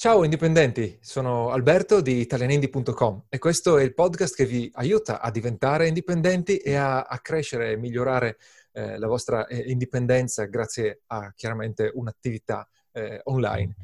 Ciao 0.00 0.24
indipendenti, 0.24 0.96
sono 1.02 1.50
Alberto 1.50 2.00
di 2.00 2.20
italianindi.com 2.20 3.24
e 3.28 3.36
questo 3.36 3.76
è 3.76 3.82
il 3.82 3.92
podcast 3.92 4.34
che 4.34 4.46
vi 4.46 4.70
aiuta 4.76 5.20
a 5.20 5.30
diventare 5.30 5.88
indipendenti 5.88 6.56
e 6.56 6.74
a, 6.74 7.02
a 7.02 7.18
crescere 7.18 7.72
e 7.72 7.76
migliorare 7.76 8.38
eh, 8.72 8.98
la 8.98 9.06
vostra 9.06 9.46
eh, 9.46 9.58
indipendenza 9.70 10.46
grazie 10.46 11.02
a 11.08 11.34
chiaramente 11.36 11.90
un'attività 11.92 12.66
eh, 12.92 13.20
online. 13.24 13.74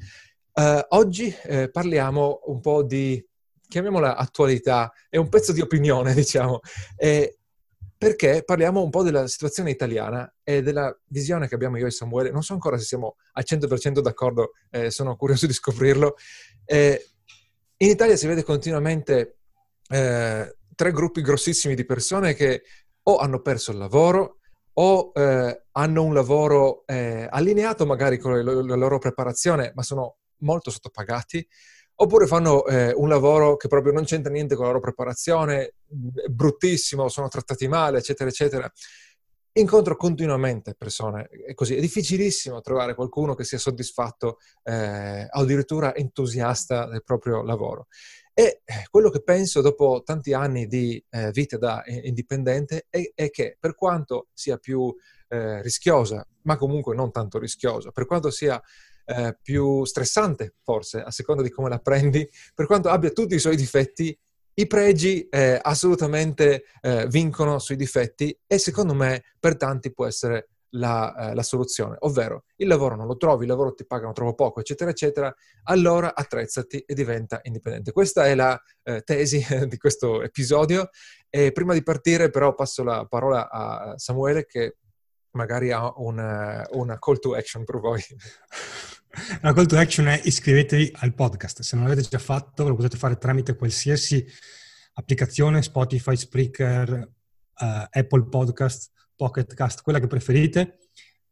Uh, 0.54 0.80
oggi 0.96 1.36
eh, 1.42 1.68
parliamo 1.70 2.40
un 2.46 2.60
po' 2.62 2.82
di, 2.82 3.22
chiamiamola 3.68 4.16
attualità, 4.16 4.90
è 5.10 5.18
un 5.18 5.28
pezzo 5.28 5.52
di 5.52 5.60
opinione, 5.60 6.14
diciamo, 6.16 6.60
perché 7.98 8.42
parliamo 8.44 8.82
un 8.82 8.90
po' 8.90 9.02
della 9.02 9.26
situazione 9.26 9.70
italiana 9.70 10.32
e 10.42 10.62
della 10.62 10.94
visione 11.06 11.48
che 11.48 11.54
abbiamo 11.54 11.78
io 11.78 11.86
e 11.86 11.90
Samuele. 11.90 12.30
Non 12.30 12.42
so 12.42 12.52
ancora 12.52 12.76
se 12.78 12.84
siamo 12.84 13.16
al 13.32 13.44
100% 13.46 14.00
d'accordo, 14.00 14.52
eh, 14.70 14.90
sono 14.90 15.16
curioso 15.16 15.46
di 15.46 15.52
scoprirlo. 15.52 16.16
Eh, 16.64 17.06
in 17.78 17.90
Italia 17.90 18.16
si 18.16 18.26
vede 18.26 18.42
continuamente 18.42 19.38
eh, 19.88 20.56
tre 20.74 20.92
gruppi 20.92 21.22
grossissimi 21.22 21.74
di 21.74 21.84
persone 21.84 22.34
che 22.34 22.62
o 23.04 23.16
hanno 23.18 23.40
perso 23.40 23.70
il 23.70 23.78
lavoro 23.78 24.38
o 24.74 25.12
eh, 25.14 25.64
hanno 25.72 26.02
un 26.02 26.12
lavoro 26.12 26.84
eh, 26.86 27.26
allineato 27.30 27.86
magari 27.86 28.18
con 28.18 28.44
la 28.44 28.76
loro 28.76 28.98
preparazione, 28.98 29.72
ma 29.74 29.82
sono 29.82 30.16
molto 30.40 30.70
sottopagati 30.70 31.46
Oppure 31.98 32.26
fanno 32.26 32.66
eh, 32.66 32.92
un 32.92 33.08
lavoro 33.08 33.56
che 33.56 33.68
proprio 33.68 33.92
non 33.92 34.04
c'entra 34.04 34.30
niente 34.30 34.54
con 34.54 34.64
la 34.64 34.70
loro 34.70 34.82
preparazione, 34.82 35.62
è 35.62 36.28
bruttissimo, 36.28 37.08
sono 37.08 37.28
trattati 37.28 37.68
male, 37.68 37.98
eccetera, 37.98 38.28
eccetera. 38.28 38.70
Incontro 39.52 39.96
continuamente 39.96 40.74
persone, 40.74 41.28
è 41.46 41.54
così, 41.54 41.74
è 41.74 41.80
difficilissimo 41.80 42.60
trovare 42.60 42.94
qualcuno 42.94 43.34
che 43.34 43.44
sia 43.44 43.56
soddisfatto 43.56 44.36
eh, 44.64 45.22
o 45.22 45.40
addirittura 45.40 45.94
entusiasta 45.94 46.86
del 46.86 47.02
proprio 47.02 47.42
lavoro. 47.42 47.86
E 48.34 48.60
eh, 48.66 48.86
quello 48.90 49.08
che 49.08 49.22
penso 49.22 49.62
dopo 49.62 50.02
tanti 50.04 50.34
anni 50.34 50.66
di 50.66 51.02
eh, 51.08 51.30
vita 51.30 51.56
da 51.56 51.82
indipendente 51.86 52.86
è, 52.90 53.10
è, 53.14 53.30
che 53.30 53.56
per 53.58 53.74
quanto 53.74 54.28
sia 54.34 54.58
più 54.58 54.94
eh, 55.28 55.62
rischiosa, 55.62 56.22
ma 56.42 56.58
comunque 56.58 56.94
non 56.94 57.10
tanto 57.10 57.38
rischiosa, 57.38 57.92
per 57.92 58.04
quanto 58.04 58.30
sia 58.30 58.62
eh, 59.06 59.36
più 59.40 59.84
stressante, 59.84 60.56
forse, 60.62 61.00
a 61.00 61.10
seconda 61.10 61.42
di 61.42 61.50
come 61.50 61.68
la 61.68 61.78
prendi, 61.78 62.28
per 62.54 62.66
quanto 62.66 62.88
abbia 62.88 63.10
tutti 63.10 63.34
i 63.34 63.40
suoi 63.40 63.56
difetti, 63.56 64.16
i 64.58 64.66
pregi 64.66 65.28
eh, 65.28 65.58
assolutamente 65.60 66.64
eh, 66.80 67.06
vincono 67.08 67.58
sui 67.58 67.76
difetti 67.76 68.36
e 68.46 68.58
secondo 68.58 68.94
me 68.94 69.22
per 69.38 69.56
tanti 69.56 69.92
può 69.92 70.06
essere 70.06 70.48
la, 70.70 71.14
eh, 71.14 71.34
la, 71.34 71.42
soluzione, 71.42 71.96
ovvero 72.00 72.44
il 72.56 72.66
lavoro 72.66 72.96
non 72.96 73.06
lo 73.06 73.16
trovi, 73.16 73.44
il 73.44 73.50
lavoro 73.50 73.74
ti 73.74 73.86
pagano 73.86 74.12
troppo 74.12 74.34
poco, 74.34 74.60
eccetera, 74.60 74.90
eccetera, 74.90 75.34
allora 75.64 76.14
attrezzati 76.14 76.78
e 76.86 76.94
diventa 76.94 77.40
indipendente. 77.42 77.92
Questa 77.92 78.26
è 78.26 78.34
la 78.34 78.60
eh, 78.82 79.02
tesi 79.02 79.44
di 79.68 79.76
questo 79.76 80.22
episodio 80.22 80.88
e 81.28 81.52
prima 81.52 81.72
di 81.72 81.82
partire 81.82 82.30
però 82.30 82.54
passo 82.54 82.82
la 82.82 83.04
parola 83.04 83.50
a 83.50 83.94
Samuele 83.96 84.46
che 84.46 84.76
magari 85.32 85.70
ha 85.70 85.92
una, 85.96 86.66
una 86.72 86.98
call 86.98 87.18
to 87.18 87.34
action 87.34 87.64
per 87.64 87.78
voi. 87.78 88.02
La 89.40 89.52
call 89.52 89.66
to 89.66 89.78
action 89.78 90.06
è 90.08 90.20
iscrivetevi 90.22 90.92
al 90.96 91.14
podcast. 91.14 91.62
Se 91.62 91.74
non 91.76 91.86
l'avete 91.86 92.08
già 92.08 92.18
fatto, 92.18 92.68
lo 92.68 92.76
potete 92.76 92.98
fare 92.98 93.16
tramite 93.16 93.56
qualsiasi 93.56 94.26
applicazione, 94.94 95.62
Spotify, 95.62 96.16
Spreaker, 96.16 96.90
uh, 96.90 97.86
Apple 97.90 98.26
Podcast, 98.28 98.90
Pocket 99.14 99.54
Cast, 99.54 99.82
quella 99.82 100.00
che 100.00 100.06
preferite. 100.06 100.78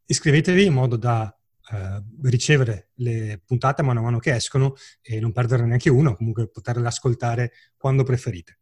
Iscrivetevi 0.06 0.64
in 0.64 0.72
modo 0.72 0.96
da 0.96 1.34
uh, 1.70 2.26
ricevere 2.26 2.90
le 2.94 3.42
puntate 3.44 3.82
mano 3.82 4.00
a 4.00 4.02
mano 4.02 4.18
che 4.18 4.34
escono 4.34 4.74
e 5.02 5.20
non 5.20 5.32
perdere 5.32 5.66
neanche 5.66 5.90
uno, 5.90 6.16
comunque 6.16 6.48
poterle 6.48 6.86
ascoltare 6.86 7.52
quando 7.76 8.02
preferite. 8.02 8.58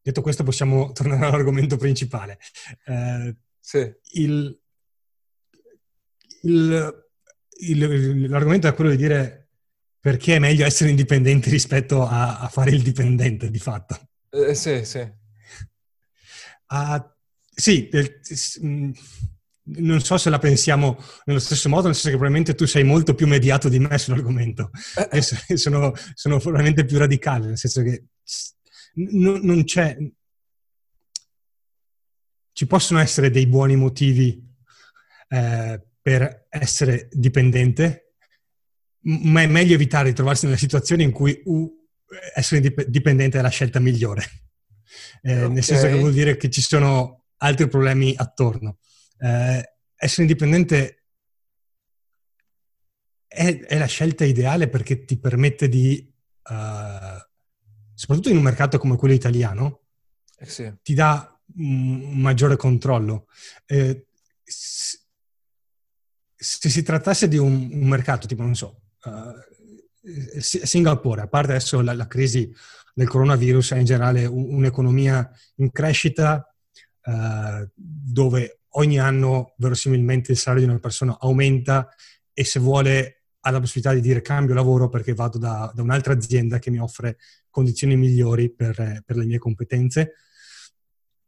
Detto 0.00 0.22
questo, 0.22 0.44
possiamo 0.44 0.90
tornare 0.94 1.26
all'argomento 1.26 1.76
principale. 1.76 2.38
Uh, 2.86 3.34
sì. 3.58 3.92
il, 4.12 4.60
il 6.42 7.03
il, 7.60 8.28
l'argomento 8.28 8.66
è 8.66 8.74
quello 8.74 8.90
di 8.90 8.96
dire 8.96 9.48
perché 10.00 10.36
è 10.36 10.38
meglio 10.38 10.66
essere 10.66 10.90
indipendenti 10.90 11.48
rispetto 11.48 12.06
a, 12.06 12.38
a 12.38 12.48
fare 12.48 12.70
il 12.70 12.82
dipendente 12.82 13.50
di 13.50 13.58
fatto. 13.58 13.98
Eh, 14.30 14.54
sì, 14.54 14.84
sì. 14.84 15.00
Uh, 16.68 17.02
sì, 17.54 17.88
del, 17.90 18.20
mm, 18.64 18.90
non 19.64 20.00
so 20.00 20.18
se 20.18 20.28
la 20.28 20.38
pensiamo 20.38 21.02
nello 21.24 21.38
stesso 21.38 21.68
modo, 21.68 21.86
nel 21.86 21.94
senso 21.94 22.10
che 22.10 22.16
probabilmente 22.16 22.54
tu 22.54 22.66
sei 22.66 22.84
molto 22.84 23.14
più 23.14 23.26
mediato 23.26 23.68
di 23.68 23.78
me 23.78 23.96
sull'argomento. 23.96 24.70
Eh. 24.96 25.22
E 25.48 25.56
sono, 25.56 25.92
sono 26.14 26.38
probabilmente 26.38 26.84
più 26.84 26.98
radicale, 26.98 27.46
nel 27.46 27.58
senso 27.58 27.82
che 27.82 28.04
non, 28.94 29.40
non 29.42 29.64
c'è... 29.64 29.96
Ci 32.52 32.66
possono 32.66 33.00
essere 33.00 33.30
dei 33.30 33.46
buoni 33.46 33.74
motivi 33.74 34.40
eh, 35.28 35.82
per 36.04 36.48
essere 36.50 37.08
dipendente, 37.12 38.16
ma 39.04 39.40
è 39.40 39.46
meglio 39.46 39.72
evitare 39.72 40.10
di 40.10 40.14
trovarsi 40.14 40.44
nelle 40.44 40.58
situazioni 40.58 41.02
in 41.02 41.12
cui 41.12 41.42
essere 42.34 42.60
dipendente 42.88 43.38
è 43.38 43.40
la 43.40 43.48
scelta 43.48 43.80
migliore. 43.80 44.22
Eh, 45.22 45.44
okay. 45.44 45.54
Nel 45.54 45.64
senso 45.64 45.86
che 45.86 45.94
vuol 45.94 46.12
dire 46.12 46.36
che 46.36 46.50
ci 46.50 46.60
sono 46.60 47.24
altri 47.38 47.68
problemi 47.68 48.12
attorno. 48.14 48.80
Eh, 49.18 49.76
essere 49.96 50.22
indipendente 50.22 51.04
è, 53.26 53.60
è, 53.60 53.78
la 53.78 53.86
scelta 53.86 54.26
ideale 54.26 54.68
perché 54.68 55.06
ti 55.06 55.18
permette 55.18 55.70
di, 55.70 56.06
uh, 56.50 57.18
soprattutto 57.94 58.28
in 58.28 58.36
un 58.36 58.42
mercato 58.42 58.76
come 58.76 58.96
quello 58.96 59.14
italiano, 59.14 59.84
eh 60.36 60.44
sì. 60.44 60.70
ti 60.82 60.92
dà 60.92 61.40
un 61.56 62.20
maggiore 62.20 62.56
controllo. 62.56 63.26
Eh, 63.64 64.08
se 66.44 66.68
si 66.68 66.82
trattasse 66.82 67.26
di 67.26 67.38
un, 67.38 67.70
un 67.72 67.88
mercato 67.88 68.26
tipo, 68.26 68.42
non 68.42 68.54
so, 68.54 68.82
uh, 69.04 70.40
Singapore, 70.40 71.22
a 71.22 71.26
parte 71.26 71.52
adesso 71.52 71.80
la, 71.80 71.94
la, 71.94 72.06
crisi 72.06 72.52
del 72.92 73.08
coronavirus, 73.08 73.72
è 73.72 73.78
in 73.78 73.86
generale 73.86 74.26
un, 74.26 74.54
un'economia 74.54 75.28
in 75.56 75.70
crescita 75.72 76.54
uh, 77.04 77.68
dove 77.74 78.60
ogni 78.76 78.98
anno 78.98 79.54
verosimilmente 79.56 80.32
il 80.32 80.38
salario 80.38 80.66
di 80.66 80.70
una 80.70 80.80
persona 80.80 81.16
aumenta 81.18 81.88
e 82.34 82.44
se 82.44 82.60
vuole 82.60 83.22
ha 83.40 83.50
la 83.50 83.60
possibilità 83.60 83.94
di 83.94 84.00
dire 84.00 84.20
cambio 84.20 84.54
lavoro 84.54 84.88
perché 84.88 85.14
vado 85.14 85.38
da, 85.38 85.70
da 85.74 85.82
un'altra 85.82 86.12
azienda 86.12 86.58
che 86.58 86.70
mi 86.70 86.78
offre 86.78 87.18
condizioni 87.48 87.96
migliori 87.96 88.52
per, 88.52 89.02
per 89.04 89.16
le 89.16 89.24
mie 89.24 89.38
competenze, 89.38 90.14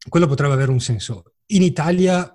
quello 0.08 0.26
potrebbe 0.26 0.54
avere 0.54 0.70
un 0.70 0.80
senso. 0.80 1.34
In 1.46 1.62
Italia 1.62 2.30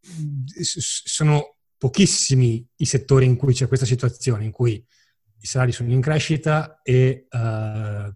sono 0.00 1.56
pochissimi 1.80 2.62
i 2.76 2.84
settori 2.84 3.24
in 3.24 3.36
cui 3.36 3.54
c'è 3.54 3.66
questa 3.66 3.86
situazione, 3.86 4.44
in 4.44 4.50
cui 4.50 4.72
i 4.74 5.46
salari 5.46 5.72
sono 5.72 5.90
in 5.90 6.02
crescita 6.02 6.82
e 6.82 7.26
uh, 7.30 8.14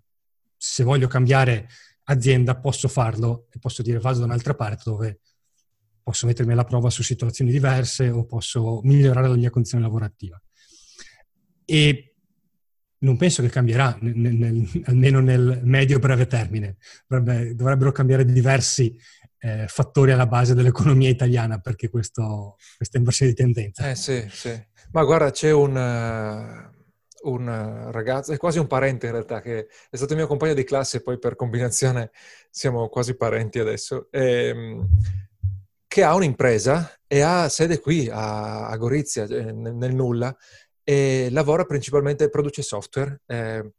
se 0.55 0.85
voglio 0.85 1.09
cambiare 1.09 1.69
azienda 2.05 2.61
posso 2.61 2.89
farlo 2.89 3.47
e 3.51 3.59
posso 3.59 3.81
dire 3.81 3.99
vado 3.99 4.19
da 4.19 4.27
un'altra 4.27 4.53
parte 4.55 4.83
dove 4.85 5.21
posso 6.03 6.27
mettermi 6.27 6.53
alla 6.53 6.65
prova 6.65 6.91
su 6.91 7.03
situazioni 7.03 7.51
diverse 7.51 8.11
o 8.11 8.27
posso 8.27 8.83
migliorare 8.83 9.29
la 9.29 9.37
mia 9.37 9.49
condizione 9.49 9.85
lavorativa. 9.85 10.39
E 11.65 12.17
non 12.99 13.17
penso 13.17 13.41
che 13.41 13.49
cambierà, 13.49 13.97
nel, 14.03 14.15
nel, 14.15 14.83
almeno 14.85 15.21
nel 15.21 15.63
medio-breve 15.65 16.27
termine. 16.27 16.77
Dovrebbe, 17.07 17.55
dovrebbero 17.55 17.93
cambiare 17.93 18.27
diversi 18.27 18.95
eh, 19.45 19.67
fattori 19.69 20.11
alla 20.11 20.27
base 20.27 20.55
dell'economia 20.55 21.11
italiana 21.11 21.59
perché 21.59 21.91
questo, 21.91 22.57
questa 22.77 22.97
inversione 22.97 23.33
di 23.33 23.37
tendenza. 23.37 23.91
Eh 23.91 23.95
sì, 23.95 24.27
sì. 24.31 24.59
Ma 24.93 25.05
guarda, 25.05 25.31
c'è 25.31 25.51
un, 25.51 25.77
uh, 25.77 27.31
un 27.31 27.91
ragazzo, 27.91 28.33
è 28.33 28.39
quasi 28.39 28.59
un 28.59 28.67
parente 28.67 29.05
in 29.05 29.13
realtà, 29.13 29.43
che 29.43 29.67
è 29.91 29.97
stato 29.97 30.15
mio 30.15 30.27
compagno 30.27 30.55
di 30.55 30.65
classe 30.65 30.97
e 30.97 31.03
poi 31.03 31.19
per 31.19 31.37
combinazione 31.37 32.11
siamo 32.49 32.89
quasi 32.89 33.17
parenti 33.17 33.59
adesso, 33.59 34.09
ehm, 34.11 34.87
che 35.87 36.03
ha 36.03 36.15
un'impresa 36.15 37.01
e 37.07 37.21
ha 37.21 37.49
sede 37.51 37.81
qui 37.81 38.09
a, 38.11 38.69
a 38.69 38.77
Gorizia, 38.79 39.25
eh, 39.25 39.53
nel, 39.53 39.75
nel, 39.75 39.95
nulla, 39.95 40.35
e 40.83 41.29
lavora 41.31 41.65
principalmente, 41.65 42.31
produce 42.31 42.63
software. 42.63 43.21
Eh, 43.27 43.73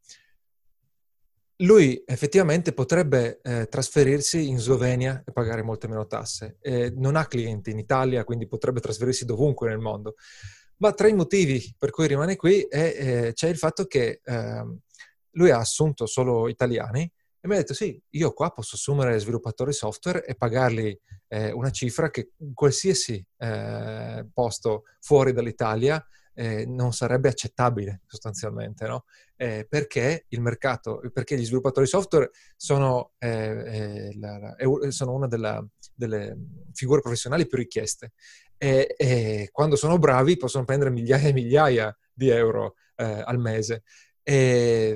lui 1.58 2.02
effettivamente 2.06 2.74
potrebbe 2.74 3.40
eh, 3.42 3.68
trasferirsi 3.68 4.50
in 4.50 4.60
Slovenia 4.60 5.24
e 5.26 5.32
pagare 5.32 5.62
molte 5.62 5.88
meno 5.88 6.06
tasse. 6.08 6.58
Eh, 6.60 6.92
non 6.96 7.16
ha 7.16 7.28
clienti 7.28 7.72
in 7.72 7.80
Italia, 7.80 8.24
quindi 8.24 8.48
potrebbe 8.48 8.82
trasferirsi 8.82 9.26
dovunque 9.26 9.70
nel 9.70 9.80
mondo. 9.80 10.16
Ma 10.78 10.92
tra 10.92 11.08
i 11.08 11.14
motivi 11.14 11.74
per 11.78 11.92
cui 11.92 12.08
rimane 12.08 12.36
qui 12.36 12.62
è, 12.62 12.96
eh, 12.98 13.34
c'è 13.34 13.48
il 13.48 13.58
fatto 13.58 13.86
che 13.86 14.20
ehm, 14.24 14.78
lui 15.32 15.52
ha 15.52 15.60
assunto 15.60 16.06
solo 16.06 16.50
italiani 16.50 17.10
e 17.40 17.48
mi 17.48 17.54
ha 17.54 17.58
detto 17.58 17.74
sì, 17.74 18.02
io 18.10 18.34
qua 18.34 18.50
posso 18.50 18.76
assumere 18.76 19.20
sviluppatori 19.20 19.72
software 19.72 20.26
e 20.26 20.36
pagargli 20.36 20.98
eh, 21.28 21.52
una 21.52 21.70
cifra 21.70 22.10
che 22.10 22.32
qualsiasi 22.54 23.24
eh, 23.38 24.28
posto 24.34 24.84
fuori 25.00 25.32
dall'Italia 25.32 26.04
eh, 26.36 26.66
non 26.66 26.94
sarebbe 26.94 27.30
accettabile 27.30 28.02
sostanzialmente, 28.06 28.86
no? 28.86 29.06
eh, 29.38 29.66
perché 29.68 30.26
il 30.30 30.42
mercato, 30.42 31.02
perché 31.12 31.38
gli 31.38 31.46
sviluppatori 31.46 31.88
software 31.88 32.30
sono, 32.56 33.14
eh, 33.18 33.30
eh 33.30 34.18
la, 34.20 34.56
sono 34.90 35.14
una 35.14 35.28
della, 35.28 35.66
delle 35.94 36.38
figure 36.74 37.02
professionali 37.02 37.48
più 37.48 37.58
richieste 37.58 38.12
e, 38.58 38.94
e, 38.98 39.50
quando 39.52 39.76
sono 39.76 39.98
bravi 39.98 40.38
possono 40.38 40.66
prendere 40.66 40.92
migliaia 40.92 41.28
e 41.28 41.34
migliaia 41.34 41.98
di 42.14 42.30
euro 42.30 42.76
eh, 42.96 43.24
al 43.26 43.40
mese. 43.40 43.84
E, 44.24 44.96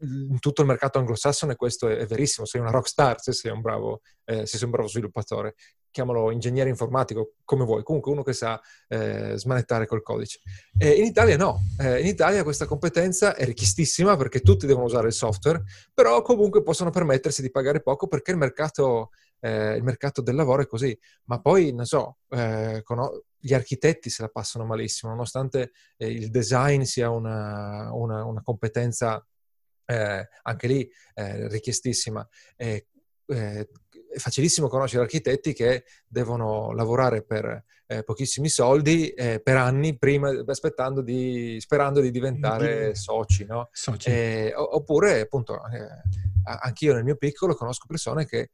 in 0.00 0.38
tutto 0.38 0.60
il 0.60 0.68
mercato 0.68 0.98
anglosassone 0.98 1.56
questo 1.56 1.88
è, 1.88 2.06
verissimo, 2.06 2.46
sei 2.46 2.60
una 2.60 2.70
rockstar 2.70 3.20
se 3.20 3.32
sei 3.32 3.50
un 3.50 3.60
bravo, 3.60 4.02
eh, 4.24 4.46
se 4.46 4.56
sei 4.56 4.64
un 4.64 4.70
bravo 4.70 4.88
sviluppatore 4.88 5.56
chiamalo 5.98 6.30
ingegnere 6.30 6.68
informatico, 6.68 7.32
come 7.44 7.64
vuoi, 7.64 7.82
comunque 7.82 8.12
uno 8.12 8.22
che 8.22 8.32
sa 8.32 8.60
eh, 8.86 9.32
smanettare 9.36 9.86
col 9.86 10.02
codice. 10.02 10.38
E 10.78 10.92
in 10.92 11.04
Italia 11.04 11.36
no, 11.36 11.58
eh, 11.80 11.98
in 12.00 12.06
Italia 12.06 12.44
questa 12.44 12.66
competenza 12.66 13.34
è 13.34 13.44
richiestissima 13.44 14.16
perché 14.16 14.40
tutti 14.40 14.64
devono 14.64 14.84
usare 14.84 15.08
il 15.08 15.12
software, 15.12 15.64
però 15.92 16.22
comunque 16.22 16.62
possono 16.62 16.90
permettersi 16.90 17.42
di 17.42 17.50
pagare 17.50 17.82
poco 17.82 18.06
perché 18.06 18.30
il 18.30 18.36
mercato, 18.36 19.10
eh, 19.40 19.74
il 19.74 19.82
mercato 19.82 20.22
del 20.22 20.36
lavoro 20.36 20.62
è 20.62 20.66
così. 20.68 20.96
Ma 21.24 21.40
poi, 21.40 21.72
non 21.72 21.84
so, 21.84 22.18
eh, 22.28 22.82
con, 22.84 23.00
gli 23.40 23.52
architetti 23.52 24.08
se 24.08 24.22
la 24.22 24.28
passano 24.28 24.64
malissimo, 24.64 25.10
nonostante 25.10 25.72
eh, 25.96 26.08
il 26.08 26.30
design 26.30 26.82
sia 26.82 27.10
una, 27.10 27.92
una, 27.92 28.24
una 28.24 28.42
competenza 28.42 29.26
eh, 29.84 30.28
anche 30.42 30.66
lì 30.68 30.88
richiestissima. 31.14 32.28
Eh, 32.56 32.86
è 34.10 34.18
facilissimo 34.18 34.68
conoscere 34.68 35.02
architetti 35.02 35.52
che 35.52 35.84
devono 36.06 36.72
lavorare 36.72 37.22
per 37.22 37.64
eh, 37.86 38.02
pochissimi 38.02 38.48
soldi 38.48 39.08
eh, 39.08 39.40
per 39.40 39.56
anni 39.56 39.96
prima, 39.96 40.30
aspettando 40.46 41.00
di, 41.00 41.56
sperando 41.60 42.00
di 42.00 42.10
diventare 42.10 42.94
soci, 42.94 43.44
no? 43.44 43.68
soci. 43.72 44.10
Eh, 44.10 44.52
oppure, 44.54 45.20
appunto, 45.20 45.54
eh, 45.68 45.88
anch'io 46.44 46.94
nel 46.94 47.04
mio 47.04 47.16
piccolo 47.16 47.54
conosco 47.54 47.86
persone 47.86 48.26
che 48.26 48.50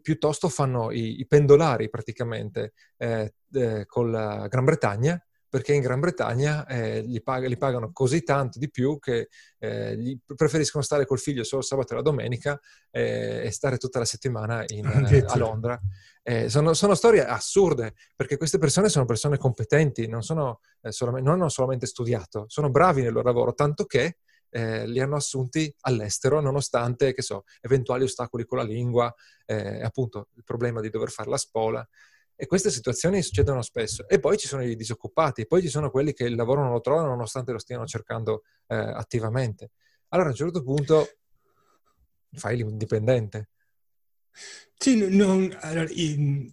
piuttosto 0.00 0.48
fanno 0.48 0.90
i, 0.90 1.20
i 1.20 1.26
pendolari 1.26 1.90
praticamente 1.90 2.72
eh, 2.96 3.34
eh, 3.52 3.84
con 3.86 4.10
la 4.10 4.46
Gran 4.48 4.64
Bretagna 4.64 5.22
perché 5.52 5.74
in 5.74 5.82
Gran 5.82 6.00
Bretagna 6.00 6.66
eh, 6.66 7.02
li, 7.02 7.20
pag- 7.20 7.44
li, 7.44 7.58
pagano 7.58 7.92
così 7.92 8.22
tanto 8.22 8.58
di 8.58 8.70
più 8.70 8.98
che 8.98 9.28
eh, 9.58 10.18
preferiscono 10.34 10.82
stare 10.82 11.04
col 11.04 11.18
figlio 11.18 11.44
solo 11.44 11.60
sabato 11.60 11.92
e 11.92 11.96
la 11.96 12.02
domenica 12.02 12.58
eh, 12.90 13.42
e 13.44 13.50
stare 13.50 13.76
tutta 13.76 13.98
la 13.98 14.06
settimana 14.06 14.64
in, 14.68 14.86
eh, 14.86 15.24
a 15.26 15.36
Londra. 15.36 15.78
Eh, 16.22 16.48
sono, 16.48 16.72
sono, 16.72 16.94
storie 16.94 17.22
assurde 17.26 17.92
perché 18.16 18.38
queste 18.38 18.56
persone 18.56 18.88
sono 18.88 19.04
persone 19.04 19.36
competenti, 19.36 20.08
non, 20.08 20.22
sono, 20.22 20.60
eh, 20.80 20.90
solamente, 20.90 21.28
non 21.28 21.38
hanno 21.38 21.50
solamente 21.50 21.84
studiato, 21.84 22.46
sono 22.48 22.70
bravi 22.70 23.02
nel 23.02 23.12
loro 23.12 23.26
lavoro, 23.26 23.52
tanto 23.52 23.84
che 23.84 24.16
li 24.54 25.00
hanno 25.00 25.16
assunti 25.16 25.74
all'estero 25.80 26.38
nonostante, 26.42 27.14
che 27.14 27.22
so, 27.22 27.44
eventuali 27.62 28.04
ostacoli 28.04 28.44
con 28.44 28.58
la 28.58 28.64
lingua, 28.64 29.10
appunto 29.82 30.28
il 30.34 30.44
problema 30.44 30.82
di 30.82 30.90
dover 30.90 31.10
fare 31.10 31.30
la 31.30 31.38
spola. 31.38 31.88
E 32.42 32.46
queste 32.46 32.72
situazioni 32.72 33.22
succedono 33.22 33.62
spesso. 33.62 34.08
E 34.08 34.18
poi 34.18 34.36
ci 34.36 34.48
sono 34.48 34.64
i 34.64 34.74
disoccupati, 34.74 35.46
poi 35.46 35.62
ci 35.62 35.68
sono 35.68 35.92
quelli 35.92 36.12
che 36.12 36.24
il 36.24 36.34
lavoro 36.34 36.60
non 36.60 36.72
lo 36.72 36.80
trovano 36.80 37.10
nonostante 37.10 37.52
lo 37.52 37.60
stiano 37.60 37.86
cercando 37.86 38.42
eh, 38.66 38.74
attivamente. 38.74 39.70
Allora 40.08 40.30
a 40.30 40.32
un 40.32 40.36
certo 40.36 40.60
punto 40.64 41.08
fai 42.32 42.56
l'indipendente. 42.56 43.50
Sì, 44.76 45.08
non, 45.08 45.56
allora, 45.60 45.86
in, 45.92 46.52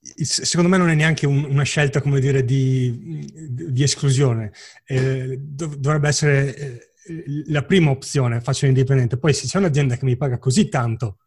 secondo 0.00 0.70
me 0.70 0.78
non 0.78 0.88
è 0.88 0.94
neanche 0.94 1.26
un, 1.26 1.44
una 1.44 1.64
scelta, 1.64 2.00
come 2.00 2.18
dire, 2.18 2.46
di, 2.46 3.30
di 3.30 3.82
esclusione. 3.82 4.54
Eh, 4.86 5.36
dov- 5.38 5.76
dovrebbe 5.76 6.08
essere 6.08 6.56
eh, 6.56 6.92
la 7.48 7.62
prima 7.66 7.90
opzione, 7.90 8.40
faccio 8.40 8.64
l'indipendente. 8.64 9.18
Poi 9.18 9.34
se 9.34 9.46
c'è 9.46 9.58
un'azienda 9.58 9.98
che 9.98 10.06
mi 10.06 10.16
paga 10.16 10.38
così 10.38 10.70
tanto 10.70 11.18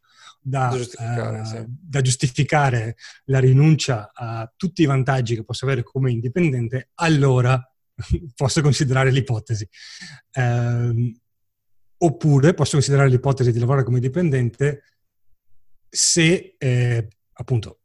da, 0.47 0.69
da, 0.69 0.77
giustificare, 0.77 1.39
uh, 1.39 1.45
sì. 1.45 1.65
da, 1.67 2.01
giustificare, 2.01 2.95
la 3.25 3.39
rinuncia 3.39 4.11
a 4.13 4.51
tutti 4.55 4.81
i 4.81 4.85
vantaggi 4.85 5.35
che 5.35 5.43
posso 5.43 5.65
avere 5.65 5.83
come 5.83 6.11
indipendente, 6.11 6.91
allora 6.95 7.61
posso 8.35 8.61
considerare 8.61 9.11
l'ipotesi. 9.11 9.67
Uh, 10.33 11.13
oppure 11.99 12.53
posso 12.53 12.73
considerare 12.73 13.09
l'ipotesi 13.09 13.51
di 13.51 13.59
lavorare 13.59 13.83
come 13.83 13.99
dipendente 13.99 14.83
se, 15.89 16.55
eh, 16.57 17.07
appunto, 17.33 17.79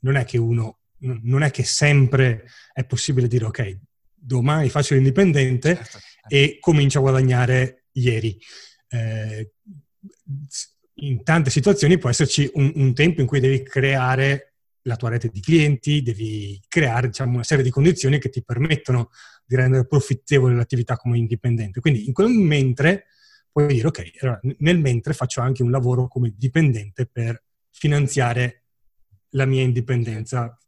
non 0.00 0.16
è 0.16 0.24
che 0.24 0.38
uno, 0.38 0.78
non 0.98 1.42
è 1.42 1.50
che 1.50 1.64
sempre 1.64 2.46
è 2.72 2.84
possibile 2.84 3.28
dire 3.28 3.44
ok, 3.44 3.78
domani 4.14 4.70
faccio 4.70 4.94
l'indipendente 4.94 5.74
certo, 5.74 5.98
certo. 5.98 6.34
e 6.34 6.58
comincio 6.60 6.98
a 6.98 7.02
guadagnare 7.02 7.86
ieri. 7.92 8.38
Eh, 8.88 9.52
in 10.96 11.22
tante 11.24 11.50
situazioni 11.50 11.98
può 11.98 12.08
esserci 12.08 12.48
un, 12.54 12.72
un, 12.76 12.94
tempo 12.94 13.20
in 13.20 13.26
cui 13.26 13.40
devi 13.40 13.62
creare 13.62 14.54
la 14.82 14.96
tua 14.96 15.08
rete 15.08 15.28
di 15.28 15.40
clienti, 15.40 16.02
devi 16.02 16.60
creare 16.68 17.08
diciamo, 17.08 17.34
una 17.34 17.42
serie 17.42 17.64
di 17.64 17.70
condizioni 17.70 18.18
che 18.18 18.28
ti 18.28 18.42
permettono 18.44 19.10
di 19.44 19.56
rendere 19.56 19.86
profittevole 19.86 20.54
l'attività 20.54 20.96
come 20.96 21.18
indipendente. 21.18 21.80
Quindi 21.80 22.06
in 22.06 22.12
quel 22.12 22.28
mentre 22.28 23.06
puoi 23.50 23.66
dire 23.68 23.86
ok, 23.86 24.10
allora, 24.20 24.40
nel 24.58 24.78
mentre 24.78 25.14
faccio 25.14 25.40
anche 25.40 25.62
un 25.62 25.70
lavoro 25.70 26.08
come 26.08 26.34
dipendente 26.36 27.06
per 27.06 27.42
finanziare 27.70 28.64
la 29.30 29.46
mia 29.46 29.62
indipendenza 29.62 30.58